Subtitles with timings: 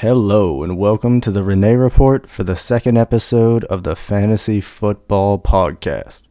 [0.00, 5.38] Hello, and welcome to the Renee Report for the second episode of the Fantasy Football
[5.38, 6.22] Podcast.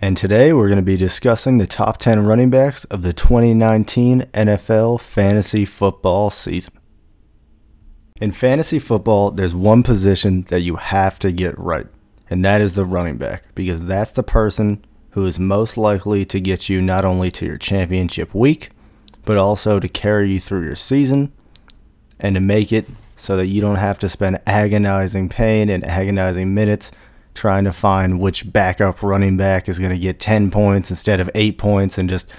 [0.00, 4.22] And today we're going to be discussing the top 10 running backs of the 2019
[4.34, 6.72] NFL fantasy football season.
[8.20, 11.86] In fantasy football, there's one position that you have to get right,
[12.30, 16.40] and that is the running back, because that's the person who is most likely to
[16.40, 18.70] get you not only to your championship week,
[19.26, 21.30] but also to carry you through your season
[22.18, 26.54] and to make it so that you don't have to spend agonizing pain and agonizing
[26.54, 26.92] minutes
[27.34, 31.30] trying to find which backup running back is going to get 10 points instead of
[31.34, 32.30] 8 points and just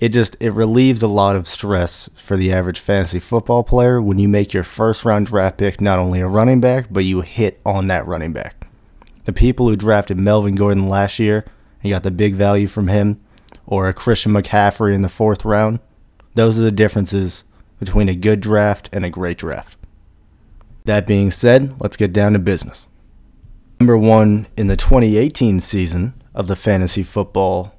[0.00, 4.18] it just it relieves a lot of stress for the average fantasy football player when
[4.18, 7.60] you make your first round draft pick not only a running back but you hit
[7.66, 8.66] on that running back.
[9.26, 11.44] The people who drafted Melvin Gordon last year
[11.82, 13.20] and got the big value from him
[13.66, 15.80] or a Christian McCaffrey in the 4th round,
[16.34, 17.44] those are the differences
[17.78, 19.76] between a good draft and a great draft.
[20.86, 22.86] That being said, let's get down to business.
[23.78, 27.74] Number 1 in the 2018 season of the fantasy football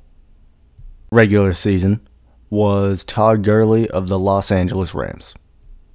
[1.12, 2.08] regular season
[2.52, 5.34] was Todd Gurley of the Los Angeles Rams.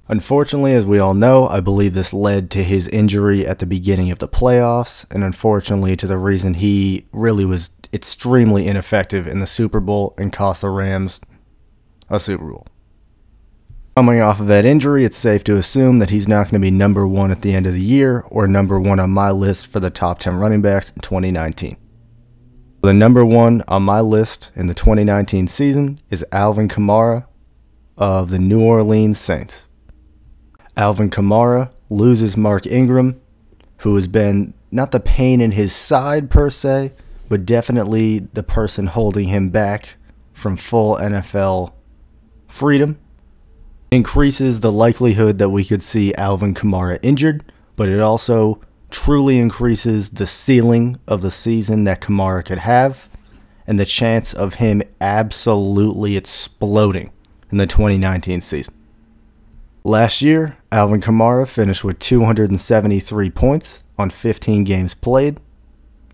[0.09, 4.09] Unfortunately, as we all know, I believe this led to his injury at the beginning
[4.09, 9.47] of the playoffs, and unfortunately to the reason he really was extremely ineffective in the
[9.47, 11.21] Super Bowl and cost the Rams
[12.09, 12.67] a Super Bowl.
[13.95, 16.71] Coming off of that injury, it's safe to assume that he's not going to be
[16.71, 19.79] number one at the end of the year or number one on my list for
[19.79, 21.75] the top 10 running backs in 2019.
[22.87, 27.25] The number one on my list in the 2019 season is Alvin Kamara
[27.97, 29.67] of the New Orleans Saints.
[30.77, 33.19] Alvin Kamara loses Mark Ingram,
[33.79, 36.93] who has been not the pain in his side per se,
[37.27, 39.95] but definitely the person holding him back
[40.31, 41.73] from full NFL
[42.47, 42.97] freedom.
[43.91, 47.43] Increases the likelihood that we could see Alvin Kamara injured,
[47.75, 53.09] but it also truly increases the ceiling of the season that Kamara could have
[53.65, 57.11] and the chance of him absolutely exploding
[57.51, 58.73] in the 2019 season.
[59.83, 65.39] Last year, Alvin Kamara finished with 273 points on 15 games played.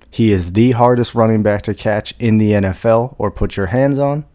[0.10, 3.98] He is the hardest running back to catch in the NFL or put your hands
[3.98, 4.26] on.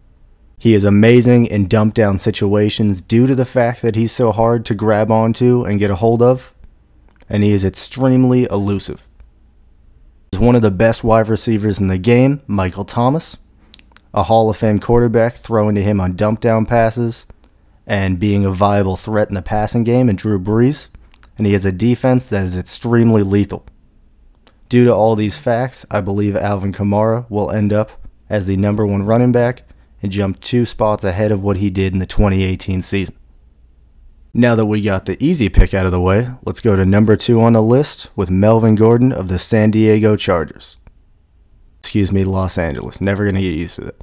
[0.58, 4.66] He is amazing in dump down situations due to the fact that he's so hard
[4.66, 6.52] to grab onto and get a hold of
[7.28, 9.08] and he is extremely elusive.
[10.32, 13.36] He's one of the best wide receivers in the game, Michael Thomas,
[14.14, 17.26] a Hall of Fame quarterback throwing to him on dump down passes
[17.86, 20.90] and being a viable threat in the passing game, and Drew Brees,
[21.38, 23.64] and he has a defense that is extremely lethal.
[24.68, 27.92] Due to all these facts, I believe Alvin Kamara will end up
[28.28, 29.62] as the number one running back
[30.02, 33.16] and jump two spots ahead of what he did in the 2018 season.
[34.34, 37.16] Now that we got the easy pick out of the way, let's go to number
[37.16, 40.76] two on the list with Melvin Gordon of the San Diego Chargers.
[41.80, 43.00] Excuse me, Los Angeles.
[43.00, 44.02] Never going to get used to it.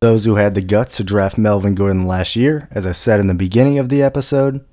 [0.00, 3.28] Those who had the guts to draft Melvin Gordon last year, as I said in
[3.28, 4.64] the beginning of the episode,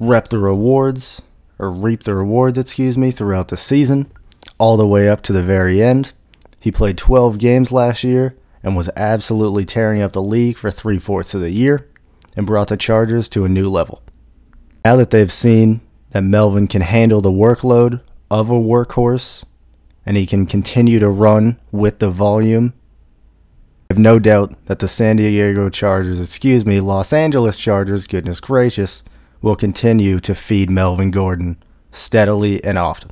[0.00, 1.22] rep the rewards,
[1.58, 4.10] or reap the rewards, excuse me, throughout the season,
[4.58, 6.12] all the way up to the very end.
[6.58, 10.98] He played 12 games last year and was absolutely tearing up the league for three
[10.98, 11.89] fourths of the year
[12.36, 14.02] and brought the Chargers to a new level.
[14.84, 15.80] Now that they've seen
[16.10, 19.44] that Melvin can handle the workload of a workhorse
[20.06, 22.72] and he can continue to run with the volume,
[23.90, 28.40] I have no doubt that the San Diego Chargers, excuse me, Los Angeles Chargers, goodness
[28.40, 29.02] gracious,
[29.42, 33.10] will continue to feed Melvin Gordon steadily and often.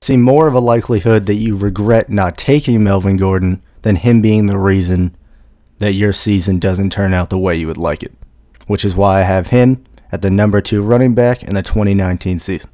[0.00, 4.46] See more of a likelihood that you regret not taking Melvin Gordon than him being
[4.46, 5.16] the reason
[5.78, 8.12] that your season doesn't turn out the way you would like it
[8.66, 12.38] which is why I have him at the number two running back in the 2019
[12.38, 12.70] season.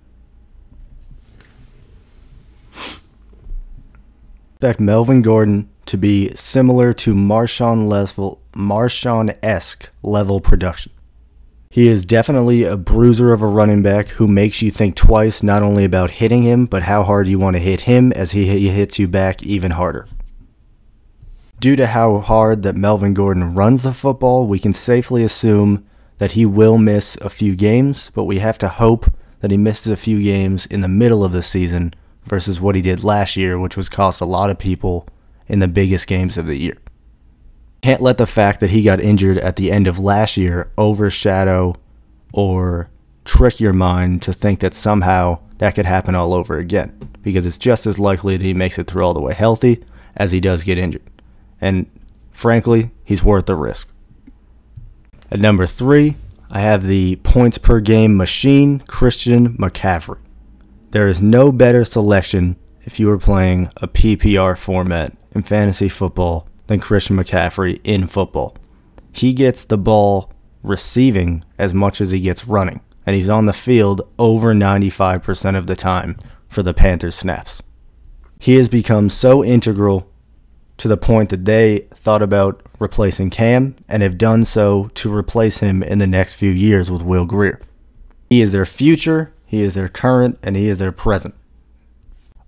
[4.54, 10.92] Expect Melvin Gordon to be similar to Marshawn level, Marshawn-esque level production.
[11.70, 15.62] He is definitely a bruiser of a running back who makes you think twice not
[15.62, 18.98] only about hitting him, but how hard you want to hit him as he hits
[18.98, 20.06] you back even harder.
[21.60, 25.84] Due to how hard that Melvin Gordon runs the football, we can safely assume
[26.16, 29.92] that he will miss a few games, but we have to hope that he misses
[29.92, 31.92] a few games in the middle of the season
[32.24, 35.06] versus what he did last year, which was cost a lot of people
[35.48, 36.78] in the biggest games of the year.
[37.82, 41.74] Can't let the fact that he got injured at the end of last year overshadow
[42.32, 42.88] or
[43.26, 47.58] trick your mind to think that somehow that could happen all over again because it's
[47.58, 49.84] just as likely that he makes it through all the way healthy
[50.16, 51.02] as he does get injured.
[51.60, 51.90] And
[52.30, 53.88] frankly, he's worth the risk.
[55.30, 56.16] At number three,
[56.50, 60.18] I have the points per game machine, Christian McCaffrey.
[60.90, 66.48] There is no better selection if you are playing a PPR format in fantasy football
[66.66, 68.56] than Christian McCaffrey in football.
[69.12, 70.32] He gets the ball
[70.62, 75.68] receiving as much as he gets running, and he's on the field over 95% of
[75.68, 76.16] the time
[76.48, 77.62] for the Panthers snaps.
[78.40, 80.09] He has become so integral
[80.80, 85.58] to the point that they thought about replacing Cam and have done so to replace
[85.58, 87.60] him in the next few years with Will Grier.
[88.30, 91.34] He is their future, he is their current, and he is their present.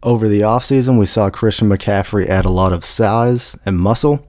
[0.02, 4.26] Over the offseason, we saw Christian McCaffrey add a lot of size and muscle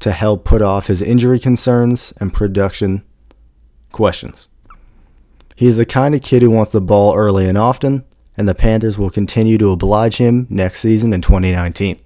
[0.00, 3.02] to help put off his injury concerns and production
[3.90, 4.50] questions.
[5.56, 8.04] He's the kind of kid who wants the ball early and often,
[8.36, 11.98] and the Panthers will continue to oblige him next season in 2019.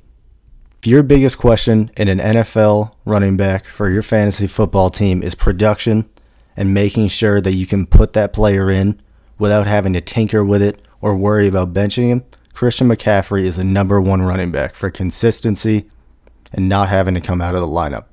[0.85, 5.35] If your biggest question in an NFL running back for your fantasy football team is
[5.35, 6.11] production
[6.59, 9.01] and making sure that you can put that player in
[9.39, 13.65] without having to tinker with it or worry about benching him, Christian McCaffrey is the
[13.65, 15.87] number one running back for consistency
[16.53, 18.05] and not having to come out of the lineup.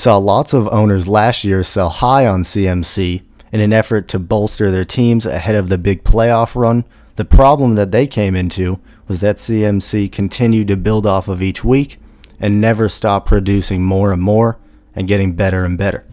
[0.00, 4.72] Saw lots of owners last year sell high on CMC in an effort to bolster
[4.72, 6.84] their teams ahead of the big playoff run.
[7.14, 8.80] The problem that they came into
[9.10, 11.98] was that CMC continued to build off of each week
[12.38, 14.56] and never stopped producing more and more
[14.94, 16.06] and getting better and better.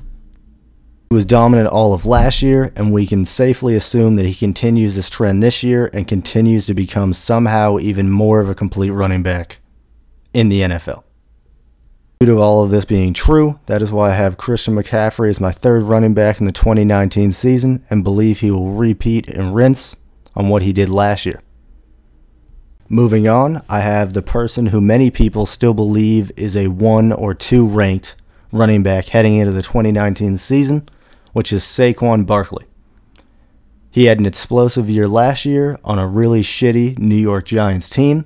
[1.11, 4.95] He was dominant all of last year, and we can safely assume that he continues
[4.95, 9.21] this trend this year and continues to become somehow even more of a complete running
[9.21, 9.59] back
[10.33, 11.03] in the NFL.
[12.19, 15.39] Due to all of this being true, that is why I have Christian McCaffrey as
[15.39, 19.97] my third running back in the 2019 season and believe he will repeat and rinse
[20.35, 21.43] on what he did last year.
[22.89, 27.33] Moving on, I have the person who many people still believe is a one or
[27.33, 28.15] two ranked
[28.49, 30.87] running back heading into the 2019 season,
[31.33, 32.65] which is Saquon Barkley.
[33.91, 38.25] He had an explosive year last year on a really shitty New York Giants team.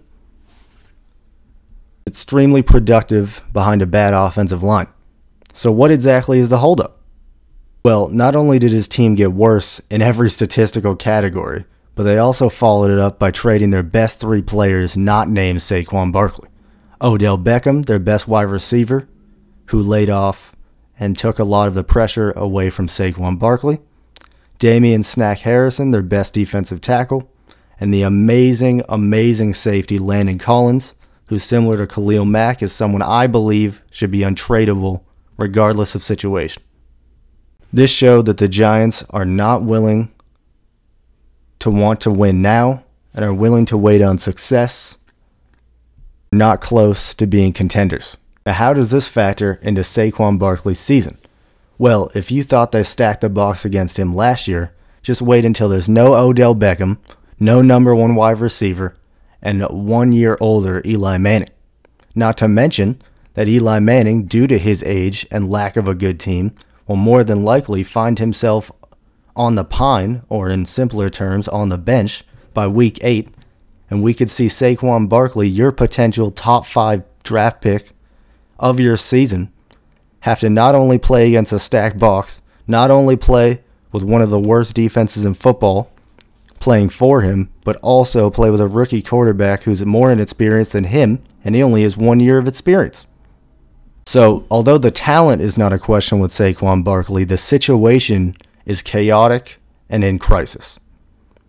[2.05, 4.87] Extremely productive behind a bad offensive line.
[5.53, 6.99] So, what exactly is the holdup?
[7.83, 11.65] Well, not only did his team get worse in every statistical category,
[11.95, 16.11] but they also followed it up by trading their best three players not named Saquon
[16.11, 16.49] Barkley.
[17.01, 19.07] Odell Beckham, their best wide receiver,
[19.67, 20.55] who laid off
[20.99, 23.79] and took a lot of the pressure away from Saquon Barkley.
[24.59, 27.31] Damien Snack Harrison, their best defensive tackle.
[27.79, 30.93] And the amazing, amazing safety Landon Collins,
[31.25, 35.01] who's similar to Khalil Mack, is someone I believe should be untradeable
[35.37, 36.61] regardless of situation.
[37.73, 40.11] This showed that the Giants are not willing
[41.61, 44.97] to want to win now and are willing to wait on success,
[46.31, 48.17] not close to being contenders.
[48.45, 51.17] Now, how does this factor into Saquon Barkley's season?
[51.77, 55.69] Well, if you thought they stacked the box against him last year, just wait until
[55.69, 56.97] there's no Odell Beckham,
[57.39, 58.95] no number one wide receiver,
[59.41, 61.49] and one year older Eli Manning.
[62.13, 63.01] Not to mention
[63.33, 66.53] that Eli Manning, due to his age and lack of a good team,
[66.87, 68.71] will more than likely find himself
[69.35, 72.23] on the pine, or in simpler terms, on the bench
[72.53, 73.29] by week eight,
[73.89, 77.91] and we could see Saquon Barkley, your potential top five draft pick
[78.59, 79.51] of your season,
[80.21, 84.29] have to not only play against a stacked box, not only play with one of
[84.29, 85.91] the worst defenses in football
[86.61, 91.21] playing for him, but also play with a rookie quarterback who's more inexperienced than him,
[91.43, 93.05] and he only has one year of experience.
[94.05, 98.33] So, although the talent is not a question with Saquon Barkley, the situation
[98.65, 100.79] is chaotic and in crisis.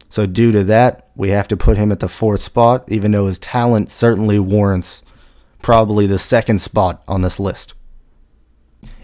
[0.09, 3.27] So, due to that, we have to put him at the fourth spot, even though
[3.27, 5.03] his talent certainly warrants
[5.63, 7.75] probably the second spot on this list.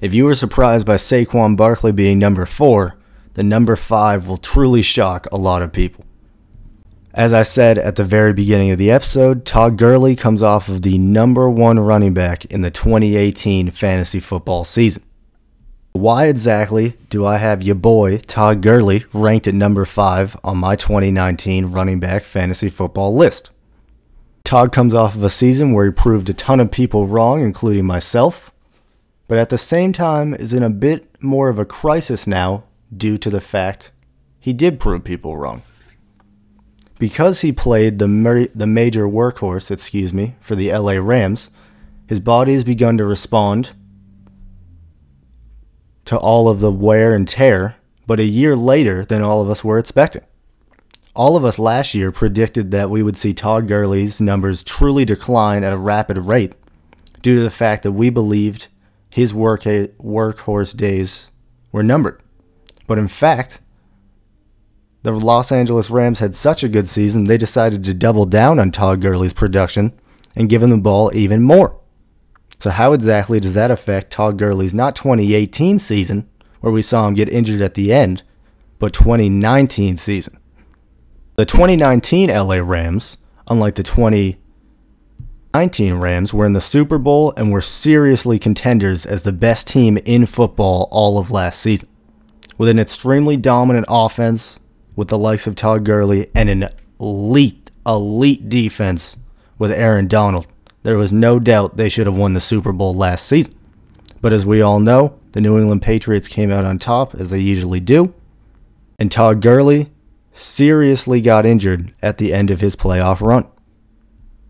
[0.00, 2.98] If you were surprised by Saquon Barkley being number four,
[3.34, 6.04] the number five will truly shock a lot of people.
[7.14, 10.82] As I said at the very beginning of the episode, Todd Gurley comes off of
[10.82, 15.02] the number one running back in the 2018 fantasy football season.
[15.98, 20.76] Why exactly do I have your boy Todd Gurley ranked at number 5 on my
[20.76, 23.50] 2019 running back fantasy football list?
[24.44, 27.84] Todd comes off of a season where he proved a ton of people wrong, including
[27.84, 28.52] myself,
[29.26, 32.62] but at the same time is in a bit more of a crisis now
[32.96, 33.90] due to the fact
[34.38, 35.62] he did prove people wrong.
[37.00, 41.50] Because he played the, mer- the major workhorse, excuse me, for the LA Rams,
[42.06, 43.74] his body has begun to respond
[46.08, 49.62] to all of the wear and tear but a year later than all of us
[49.62, 50.22] were expecting.
[51.14, 55.62] All of us last year predicted that we would see Todd Gurley's numbers truly decline
[55.62, 56.54] at a rapid rate
[57.20, 58.68] due to the fact that we believed
[59.10, 61.30] his work workhorse days
[61.72, 62.22] were numbered.
[62.86, 63.60] But in fact,
[65.02, 68.70] the Los Angeles Rams had such a good season, they decided to double down on
[68.70, 69.92] Todd Gurley's production
[70.34, 71.77] and give him the ball even more.
[72.60, 76.28] So, how exactly does that affect Todd Gurley's not 2018 season,
[76.60, 78.24] where we saw him get injured at the end,
[78.80, 80.40] but 2019 season?
[81.36, 87.60] The 2019 LA Rams, unlike the 2019 Rams, were in the Super Bowl and were
[87.60, 91.88] seriously contenders as the best team in football all of last season.
[92.58, 94.58] With an extremely dominant offense
[94.96, 99.16] with the likes of Todd Gurley and an elite, elite defense
[99.58, 100.48] with Aaron Donald,
[100.88, 103.54] there was no doubt they should have won the Super Bowl last season.
[104.22, 107.40] But as we all know, the New England Patriots came out on top, as they
[107.40, 108.14] usually do,
[108.98, 109.92] and Todd Gurley
[110.32, 113.46] seriously got injured at the end of his playoff run.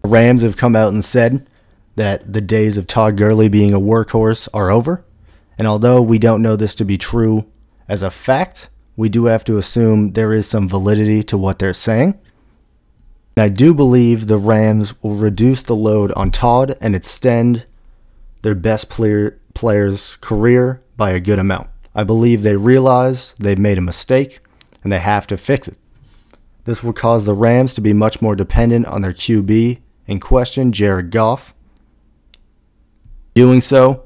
[0.04, 1.50] The Rams have come out and said
[1.96, 5.04] that the days of Todd Gurley being a workhorse are over,
[5.58, 7.50] and although we don't know this to be true
[7.88, 11.74] as a fact, we do have to assume there is some validity to what they're
[11.74, 12.16] saying.
[13.38, 17.66] And I do believe the Rams will reduce the load on Todd and extend
[18.42, 21.70] their best player, player's career by a good amount.
[21.94, 24.40] I believe they realize they've made a mistake
[24.82, 25.78] and they have to fix it.
[26.64, 30.72] This will cause the Rams to be much more dependent on their QB in question,
[30.72, 31.54] Jared Goff.
[33.34, 34.02] Doing so,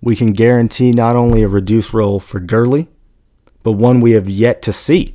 [0.00, 2.88] we can guarantee not only a reduced role for Gurley,
[3.62, 5.14] but one we have yet to see.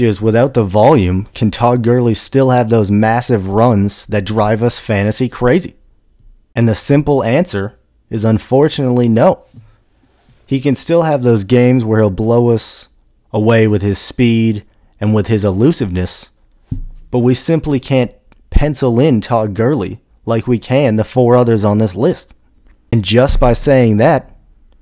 [0.00, 4.78] Is without the volume, can Todd Gurley still have those massive runs that drive us
[4.78, 5.76] fantasy crazy?
[6.56, 9.44] And the simple answer is unfortunately no.
[10.46, 12.88] He can still have those games where he'll blow us
[13.32, 14.64] away with his speed
[15.00, 16.30] and with his elusiveness,
[17.10, 18.14] but we simply can't
[18.50, 22.34] pencil in Todd Gurley like we can the four others on this list.
[22.90, 24.34] And just by saying that,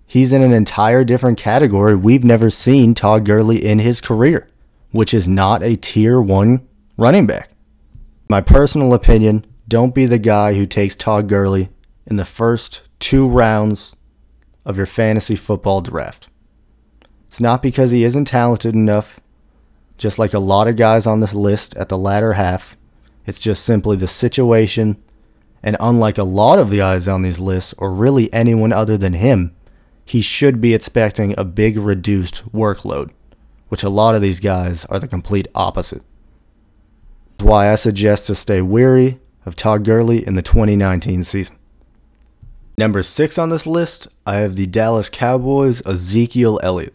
[0.06, 4.48] he's in an entire different category we've never seen Todd Gurley in his career,
[4.90, 6.66] which is not a tier one
[6.96, 7.50] running back.
[8.28, 11.70] My personal opinion don't be the guy who takes Todd Gurley
[12.06, 13.94] in the first two rounds
[14.64, 16.28] of your fantasy football draft.
[17.26, 19.20] It's not because he isn't talented enough,
[19.96, 22.76] just like a lot of guys on this list at the latter half.
[23.26, 25.00] It's just simply the situation.
[25.62, 29.12] And unlike a lot of the guys on these lists, or really anyone other than
[29.12, 29.54] him,
[30.04, 33.12] he should be expecting a big reduced workload,
[33.70, 36.02] which a lot of these guys are the complete opposite.
[37.38, 41.56] That's why I suggest to stay weary of Todd Gurley in the 2019 season.
[42.76, 46.94] Number six on this list, I have the Dallas Cowboys' Ezekiel Elliott.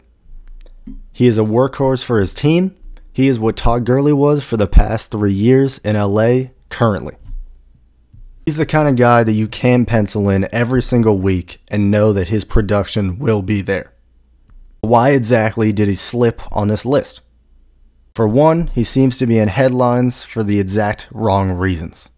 [1.12, 2.76] He is a workhorse for his team.
[3.12, 7.16] He is what Todd Gurley was for the past three years in LA currently.
[8.44, 12.12] He's the kind of guy that you can pencil in every single week and know
[12.12, 13.95] that his production will be there.
[14.86, 17.20] Why exactly did he slip on this list?
[18.14, 22.10] For one, he seems to be in headlines for the exact wrong reasons.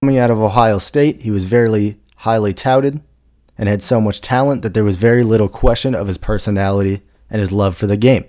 [0.00, 3.02] Coming out of Ohio State, he was very highly touted
[3.58, 7.40] and had so much talent that there was very little question of his personality and
[7.40, 8.24] his love for the game.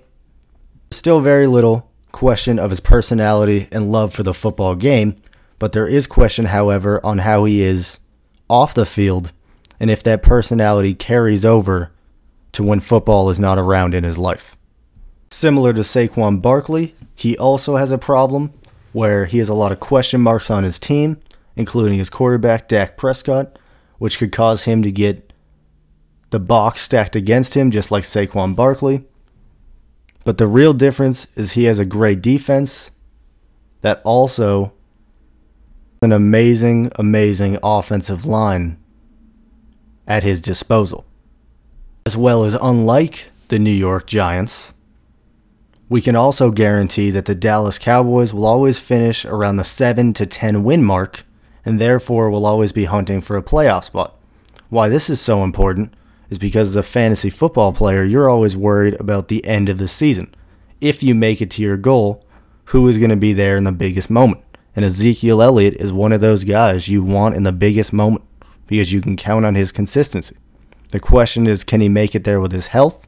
[0.90, 5.16] Still very little question of his personality and love for the football game
[5.62, 8.00] but there is question, however, on how he is
[8.50, 9.32] off the field
[9.78, 11.92] and if that personality carries over
[12.52, 14.56] to when football is not around in his life.
[15.30, 18.52] Similar to Saquon Barkley, he also has a problem
[18.92, 21.18] where he has a lot of question marks on his team,
[21.56, 23.58] including his quarterback, Dak Prescott,
[23.98, 25.32] which could cause him to get
[26.30, 29.04] the box stacked against him, just like Saquon Barkley.
[30.24, 32.90] But the real difference is he has a great defense
[33.80, 34.72] that also
[36.00, 38.78] an amazing, amazing offensive line
[40.06, 41.06] at his disposal.
[42.04, 44.74] As well as unlike the New York Giants,
[45.88, 50.26] we can also guarantee that the Dallas Cowboys will always finish around the 7 to
[50.26, 51.22] 10 win mark
[51.64, 54.18] and therefore will always be hunting for a playoff spot.
[54.68, 55.94] Why this is so important
[56.28, 59.86] is because as a fantasy football player, you're always worried about the end of the
[59.86, 60.34] season.
[60.80, 62.24] If you make it to your goal,
[62.66, 64.42] who is going to be there in the biggest moment?
[64.74, 68.24] And Ezekiel Elliott is one of those guys you want in the biggest moment
[68.66, 70.36] because you can count on his consistency.
[70.92, 73.06] The question is can he make it there with his health?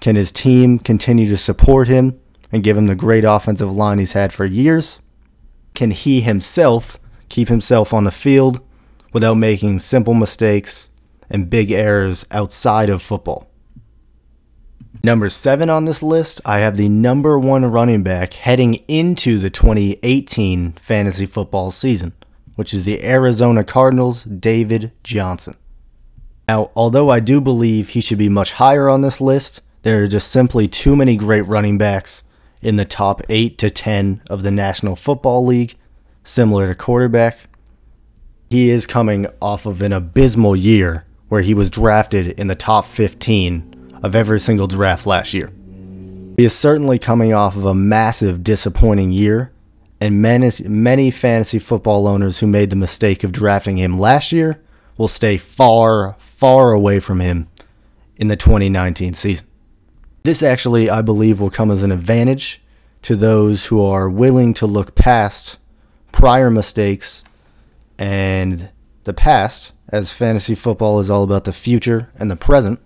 [0.00, 2.18] Can his team continue to support him
[2.50, 4.98] and give him the great offensive line he's had for years?
[5.74, 8.62] Can he himself keep himself on the field
[9.12, 10.90] without making simple mistakes
[11.28, 13.46] and big errors outside of football?
[15.04, 19.50] Number seven on this list, I have the number one running back heading into the
[19.50, 22.14] 2018 fantasy football season,
[22.54, 25.54] which is the Arizona Cardinals' David Johnson.
[26.48, 30.08] Now, although I do believe he should be much higher on this list, there are
[30.08, 32.24] just simply too many great running backs
[32.62, 35.76] in the top 8 to 10 of the National Football League,
[36.24, 37.40] similar to quarterback.
[38.48, 42.86] He is coming off of an abysmal year where he was drafted in the top
[42.86, 45.52] 15 of every single draft last year.
[46.38, 49.52] He is certainly coming off of a massive disappointing year,
[50.00, 54.62] and many, many fantasy football owners who made the mistake of drafting him last year
[54.98, 57.48] will stay far, far away from him
[58.16, 59.46] in the 2019 season.
[60.24, 62.60] This actually, I believe, will come as an advantage
[63.02, 65.58] to those who are willing to look past
[66.12, 67.24] prior mistakes
[67.98, 68.68] and
[69.04, 72.78] the past, as fantasy football is all about the future and the present,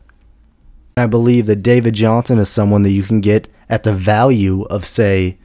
[0.96, 4.84] I believe that David Johnson is someone that you can get at the value of,
[4.84, 5.38] say,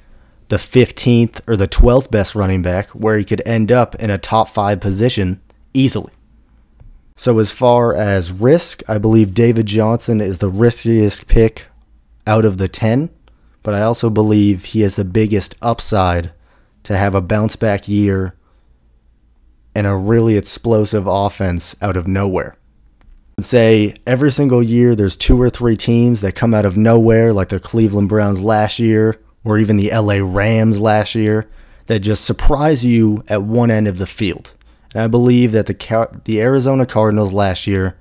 [0.50, 4.18] the 15th or the 12th best running back, where he could end up in a
[4.18, 5.42] top five position
[5.74, 6.14] easily.
[7.18, 11.66] So, as far as risk, I believe David Johnson is the riskiest pick
[12.26, 13.10] out of the 10,
[13.64, 16.32] but I also believe he has the biggest upside
[16.84, 18.36] to have a bounce back year
[19.76, 22.56] and a really explosive offense out of nowhere
[23.40, 27.50] say every single year there's two or three teams that come out of nowhere, like
[27.50, 31.48] the Cleveland Browns last year, or even the LA Rams last year,
[31.86, 34.56] that just surprise you at one end of the field.
[34.94, 37.98] And I believe that the the Arizona Cardinals last year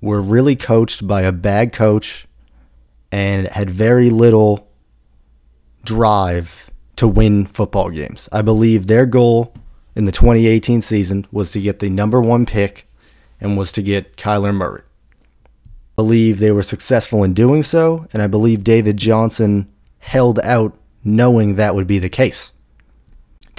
[0.00, 2.26] were really coached by a bad coach
[3.10, 4.68] and had very little
[5.84, 8.28] drive to win football games.
[8.32, 9.54] I believe their goal
[9.94, 12.88] in the 2018 season was to get the number 1 pick
[13.40, 14.82] and was to get Kyler Murray.
[15.44, 15.48] I
[15.96, 21.54] believe they were successful in doing so, and I believe David Johnson held out knowing
[21.54, 22.52] that would be the case.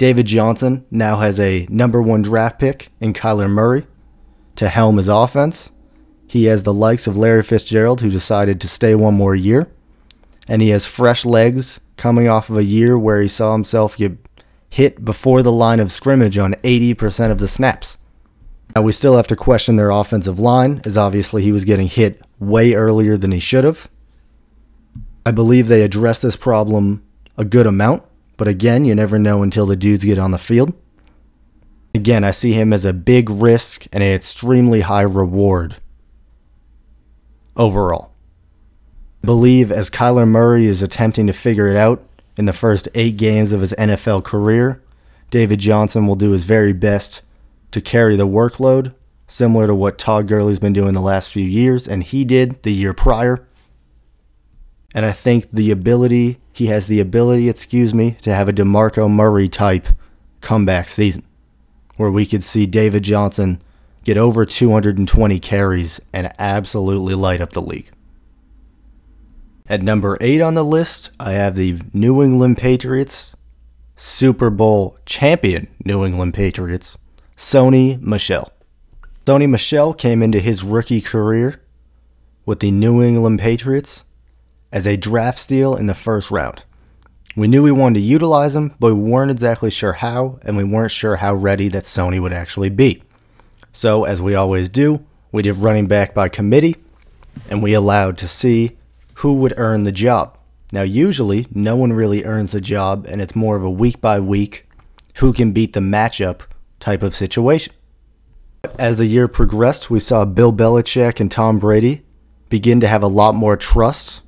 [0.00, 3.86] David Johnson now has a number one draft pick in Kyler Murray
[4.56, 5.72] to helm his offense.
[6.26, 9.70] He has the likes of Larry Fitzgerald, who decided to stay one more year,
[10.48, 14.16] and he has fresh legs coming off of a year where he saw himself get
[14.70, 17.98] hit before the line of scrimmage on 80% of the snaps.
[18.74, 22.22] Now, we still have to question their offensive line, as obviously he was getting hit
[22.38, 23.90] way earlier than he should have.
[25.26, 27.04] I believe they addressed this problem
[27.36, 28.02] a good amount,
[28.40, 30.72] but again, you never know until the dudes get on the field.
[31.94, 35.76] Again, I see him as a big risk and an extremely high reward
[37.54, 38.14] overall.
[39.22, 42.02] Believe as Kyler Murray is attempting to figure it out
[42.38, 44.80] in the first eight games of his NFL career,
[45.30, 47.20] David Johnson will do his very best
[47.72, 48.94] to carry the workload,
[49.26, 52.72] similar to what Todd Gurley's been doing the last few years, and he did the
[52.72, 53.46] year prior.
[54.94, 59.10] And I think the ability, he has the ability, excuse me, to have a DeMarco
[59.10, 59.88] Murray type
[60.40, 61.22] comeback season
[61.96, 63.60] where we could see David Johnson
[64.04, 67.90] get over 220 carries and absolutely light up the league.
[69.68, 73.36] At number eight on the list, I have the New England Patriots,
[73.94, 76.98] Super Bowl champion New England Patriots,
[77.36, 78.50] Sony Michel.
[79.26, 81.60] Sony Michel came into his rookie career
[82.44, 84.04] with the New England Patriots
[84.72, 86.64] as a draft steal in the first round.
[87.36, 90.64] We knew we wanted to utilize him, but we weren't exactly sure how, and we
[90.64, 93.02] weren't sure how ready that Sony would actually be.
[93.72, 96.76] So, as we always do, we did running back by committee,
[97.48, 98.76] and we allowed to see
[99.14, 100.36] who would earn the job.
[100.72, 104.18] Now, usually, no one really earns the job, and it's more of a week by
[104.18, 104.68] week
[105.16, 106.42] who can beat the matchup
[106.80, 107.72] type of situation.
[108.78, 112.02] As the year progressed, we saw Bill Belichick and Tom Brady
[112.48, 114.22] begin to have a lot more trust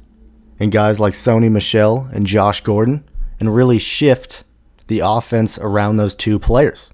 [0.62, 3.05] in guys like Sony Michel and Josh Gordon
[3.40, 4.44] and really shift
[4.87, 6.90] the offense around those two players.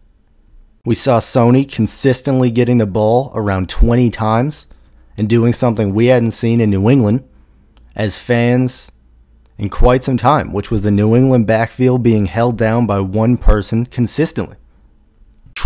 [0.84, 4.66] We saw Sony consistently getting the ball around 20 times
[5.16, 7.28] and doing something we hadn't seen in New England
[7.94, 8.90] as fans
[9.58, 13.36] in quite some time, which was the New England backfield being held down by one
[13.36, 14.56] person consistently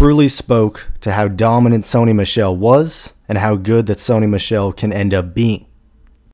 [0.02, 4.90] truly spoke to how dominant Sony Michel was and how good that Sony Michel can
[4.90, 5.66] end up being.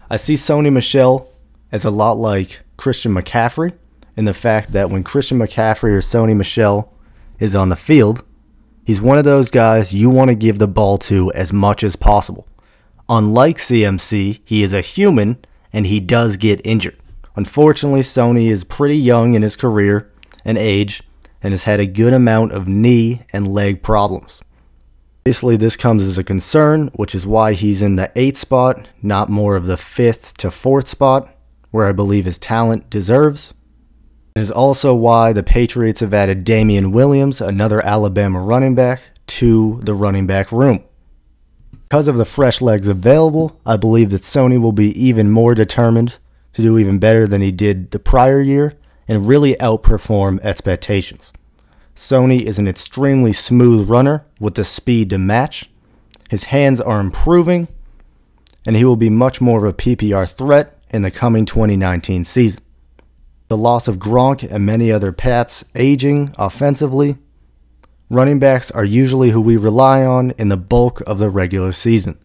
[0.09, 1.29] I see Sony Michel
[1.71, 3.77] as a lot like Christian McCaffrey
[4.17, 6.93] in the fact that when Christian McCaffrey or Sony Michel
[7.39, 8.25] is on the field,
[8.85, 11.97] he's one of those guys you want to give the ball to as much as
[11.97, 12.49] possible.
[13.09, 15.39] Unlike CMC, he is a human
[15.73, 16.99] and he does get injured.
[17.37, 20.11] Unfortunately, Sony is pretty young in his career
[20.45, 21.03] and age
[21.43, 24.43] and has had a good amount of knee and leg problems.
[25.23, 29.29] Obviously, this comes as a concern, which is why he's in the eighth spot, not
[29.29, 31.29] more of the fifth to fourth spot,
[31.71, 33.55] where I believe his talent deserves.
[34.35, 39.81] It is also why the Patriots have added Damian Williams, another Alabama running back, to
[39.83, 40.85] the running back room.
[41.89, 46.19] Because of the fresh legs available, I believe that Sony will be even more determined
[46.53, 48.75] to do even better than he did the prior year
[49.07, 51.33] and really outperform expectations.
[51.97, 55.69] Sony is an extremely smooth runner with the speed to match.
[56.31, 57.69] His hands are improving,
[58.67, 62.63] and he will be much more of a PPR threat in the coming 2019 season.
[63.49, 67.17] The loss of Gronk and many other Pats aging offensively,
[68.11, 72.19] running backs are usually who we rely on in the bulk of the regular season.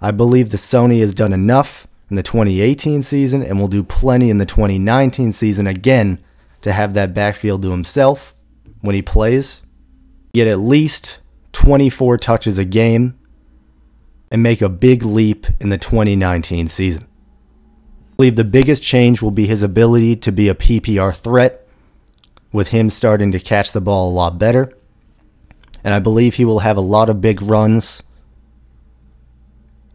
[0.00, 4.30] I believe the Sony has done enough in the 2018 season and will do plenty
[4.30, 6.18] in the 2019 season again
[6.62, 8.34] to have that backfield to himself
[8.80, 9.62] when he plays,
[10.32, 11.18] get at least
[11.52, 13.18] 24 touches a game,
[14.30, 17.06] and make a big leap in the 2019 season.
[18.20, 21.66] I believe the biggest change will be his ability to be a PPR threat,
[22.52, 24.76] with him starting to catch the ball a lot better.
[25.82, 28.02] And I believe he will have a lot of big runs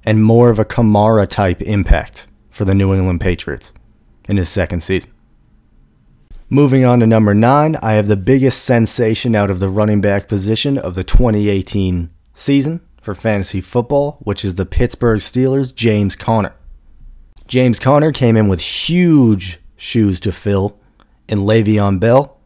[0.03, 3.71] and more of a Kamara type impact for the New England Patriots
[4.27, 5.11] in his second season.
[6.49, 10.27] Moving on to number nine, I have the biggest sensation out of the running back
[10.27, 16.55] position of the 2018 season for fantasy football, which is the Pittsburgh Steelers' James Conner.
[17.47, 20.79] James Conner came in with huge shoes to fill
[21.27, 22.39] in Le'Veon Bell.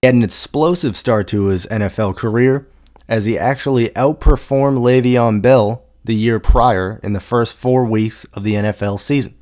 [0.00, 2.68] He had an explosive start to his NFL career
[3.08, 8.44] as he actually outperformed Le'Veon Bell the year prior in the first four weeks of
[8.44, 9.34] the NFL season.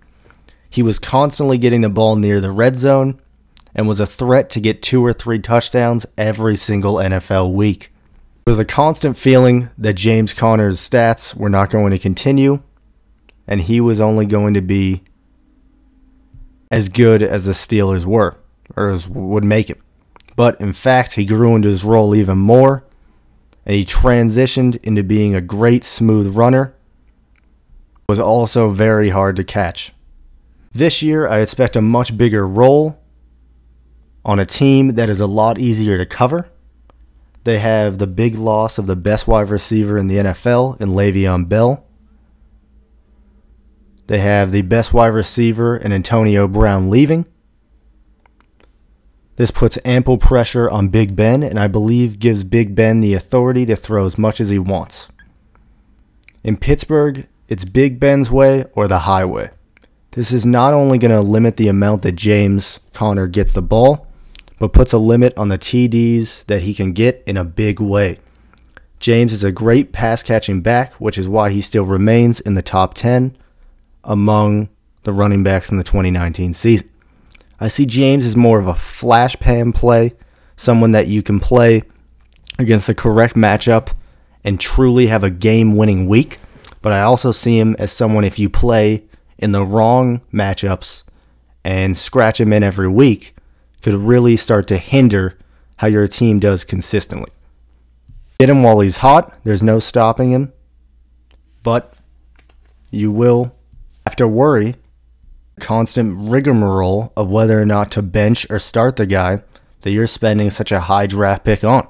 [0.71, 3.21] He was constantly getting the ball near the red zone
[3.75, 7.93] and was a threat to get two or three touchdowns every single NFL week.
[8.47, 12.63] There was a constant feeling that James Conner's stats were not going to continue
[13.47, 15.03] and he was only going to be
[16.71, 18.37] as good as the Steelers were
[18.77, 19.81] or as would make it.
[20.35, 22.85] But in fact, he grew into his role even more
[23.65, 26.75] and he transitioned into being a great smooth runner.
[28.09, 29.93] Was also very hard to catch.
[30.73, 33.01] This year, I expect a much bigger role
[34.25, 36.49] on a team that is a lot easier to cover.
[37.43, 41.49] They have the big loss of the best wide receiver in the NFL in Le'Veon
[41.49, 41.85] Bell.
[44.07, 47.27] They have the best wide receiver and Antonio Brown leaving.
[49.37, 53.67] This puts ample pressure on Big Ben and I believe gives Big Ben the authority
[53.67, 55.09] to throw as much as he wants.
[56.43, 59.51] In Pittsburgh, it's Big Ben's way or the highway.
[60.13, 64.07] This is not only going to limit the amount that James Conner gets the ball,
[64.59, 68.21] but puts a limit on the TDs that he can get in a big way.
[68.99, 72.63] James is a great pass catching back, which is why he still remains in the
[72.63, 73.37] top 10
[74.07, 74.71] among
[75.03, 76.89] the running backs in the 2019 season.
[77.61, 80.15] I see James as more of a flash pan play,
[80.57, 81.83] someone that you can play
[82.59, 83.93] against the correct matchup
[84.45, 86.39] and truly have a game winning week.
[86.81, 89.05] But I also see him as someone, if you play
[89.39, 91.03] in the wrong matchups
[91.65, 93.35] and scratch him in every week
[93.83, 95.37] could really start to hinder
[95.77, 97.31] how your team does consistently.
[98.39, 100.53] Get him while he's hot, there's no stopping him,
[101.63, 101.95] but
[102.91, 103.56] you will
[104.07, 104.77] have to worry
[105.59, 109.43] constant rigmarole of whether or not to bench or start the guy
[109.81, 111.87] that you're spending such a high draft pick on.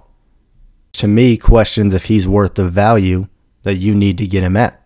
[0.94, 3.26] To me, questions if he's worth the value
[3.64, 4.83] that you need to get him at.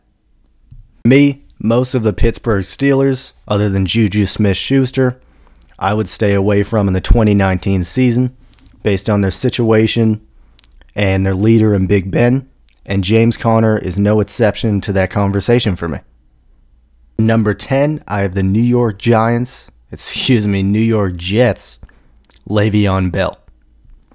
[1.05, 5.21] Me, most of the Pittsburgh Steelers, other than Juju Smith Schuster,
[5.79, 8.37] I would stay away from in the 2019 season
[8.83, 10.27] based on their situation
[10.95, 12.49] and their leader in Big Ben,
[12.87, 15.99] and James Conner is no exception to that conversation for me.
[17.27, 21.79] Number 10, I have the New York Giants, excuse me, New York Jets,
[22.49, 23.39] Le'Veon Bell.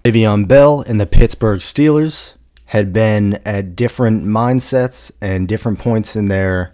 [0.04, 6.30] Le'Veon Bell and the Pittsburgh Steelers had been at different mindsets and different points in
[6.30, 6.74] their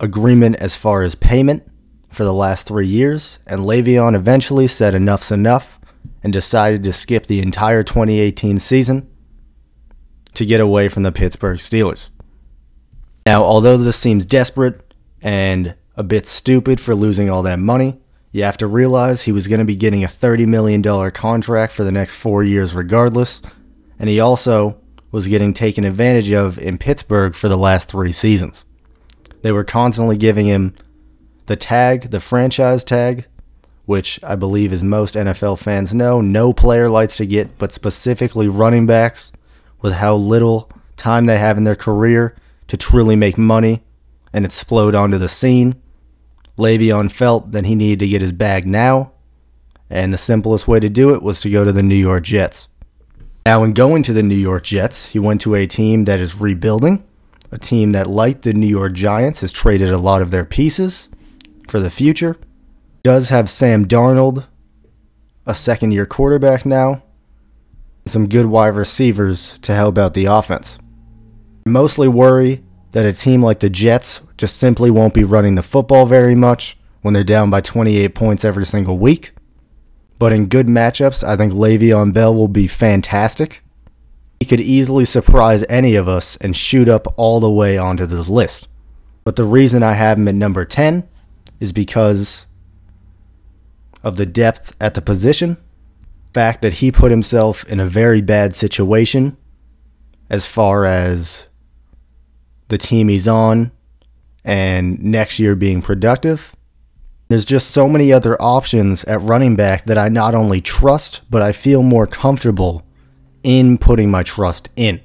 [0.00, 1.62] agreement as far as payment
[2.08, 5.78] for the last three years, and Le'Veon eventually said enough's enough
[6.22, 9.10] and decided to skip the entire 2018 season
[10.32, 12.08] to get away from the Pittsburgh Steelers.
[13.26, 14.83] Now, although this seems desperate
[15.24, 17.98] and a bit stupid for losing all that money,
[18.30, 20.82] you have to realize he was going to be getting a $30 million
[21.12, 23.40] contract for the next four years regardless,
[23.98, 24.78] and he also
[25.10, 28.64] was getting taken advantage of in Pittsburgh for the last three seasons.
[29.42, 30.74] They were constantly giving him
[31.46, 33.26] the tag, the franchise tag,
[33.86, 38.48] which I believe, as most NFL fans know, no player likes to get, but specifically
[38.48, 39.30] running backs
[39.80, 42.34] with how little time they have in their career
[42.68, 43.82] to truly make money
[44.34, 45.80] and explode onto the scene.
[46.58, 49.12] Le'Veon felt that he needed to get his bag now,
[49.88, 52.68] and the simplest way to do it was to go to the New York Jets.
[53.46, 56.40] Now, in going to the New York Jets, he went to a team that is
[56.40, 57.04] rebuilding,
[57.52, 61.10] a team that, like the New York Giants, has traded a lot of their pieces
[61.68, 62.36] for the future.
[63.02, 64.46] Does have Sam Darnold,
[65.46, 67.02] a second year quarterback now,
[68.06, 70.78] some good wide receivers to help out the offense.
[71.66, 72.62] Mostly worry
[72.94, 76.78] that a team like the Jets just simply won't be running the football very much
[77.02, 79.32] when they're down by 28 points every single week.
[80.20, 83.62] But in good matchups, I think Le'Veon Bell will be fantastic.
[84.38, 88.28] He could easily surprise any of us and shoot up all the way onto this
[88.28, 88.68] list.
[89.24, 91.08] But the reason I have him at number 10
[91.58, 92.46] is because
[94.04, 95.56] of the depth at the position,
[96.32, 99.36] fact that he put himself in a very bad situation
[100.30, 101.48] as far as
[102.74, 103.70] the team he's on
[104.44, 106.54] and next year being productive
[107.28, 111.42] there's just so many other options at running back that I not only trust, but
[111.42, 112.84] I feel more comfortable
[113.42, 115.00] in putting my trust in.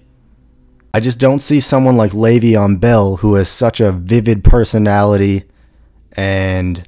[0.93, 5.45] I just don't see someone like Le'Veon Bell who has such a vivid personality
[6.13, 6.88] and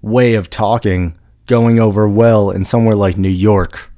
[0.00, 1.16] way of talking
[1.46, 3.90] going over well in somewhere like New York.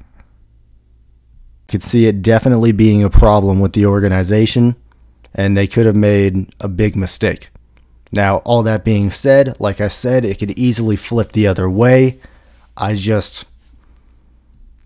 [1.68, 4.76] Could see it definitely being a problem with the organization,
[5.34, 7.50] and they could have made a big mistake.
[8.12, 12.20] Now, all that being said, like I said, it could easily flip the other way.
[12.76, 13.44] I just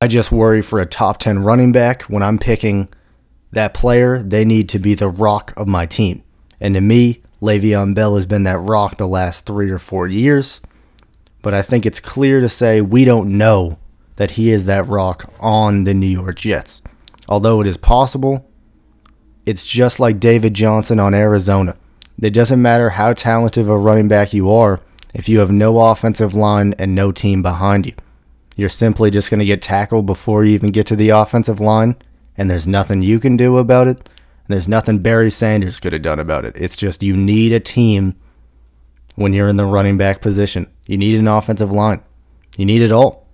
[0.01, 2.89] I just worry for a top 10 running back when I'm picking
[3.51, 6.23] that player, they need to be the rock of my team.
[6.61, 10.61] And to me, Le'Veon Bell has been that rock the last 3 or 4 years.
[11.43, 13.79] But I think it's clear to say we don't know
[14.17, 16.83] that he is that rock on the New York Jets.
[17.29, 18.48] Although it is possible,
[19.49, 21.75] it's just like David Johnson on Arizona.
[22.21, 24.83] It doesn't matter how talented of a running back you are
[25.15, 27.95] if you have no offensive line and no team behind you.
[28.57, 31.97] You're simply just going to get tackled before you even get to the offensive line,
[32.37, 33.97] and there's nothing you can do about it.
[33.97, 36.55] And there's nothing Barry Sanders could have done about it.
[36.55, 38.17] It's just you need a team
[39.15, 40.67] when you're in the running back position.
[40.87, 42.03] You need an offensive line.
[42.59, 43.27] You need it all.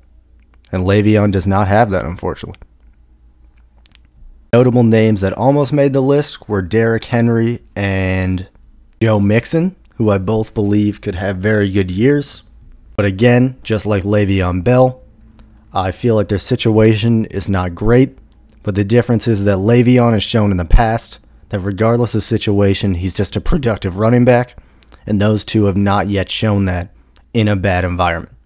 [0.71, 2.61] And Le'Veon does not have that, unfortunately.
[4.55, 8.49] Notable names that almost made the list were Derrick Henry and
[9.03, 12.45] Joe Mixon, who I both believe could have very good years.
[12.95, 15.03] But again, just like Le'Veon Bell,
[15.73, 18.17] I feel like their situation is not great.
[18.63, 22.95] But the difference is that Le'Veon has shown in the past that regardless of situation,
[22.95, 24.57] he's just a productive running back.
[25.05, 26.95] And those two have not yet shown that
[27.33, 28.37] in a bad environment.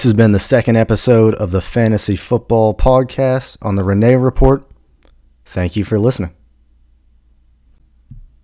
[0.00, 4.66] This has been the second episode of the Fantasy Football Podcast on the Renee Report.
[5.44, 6.34] Thank you for listening.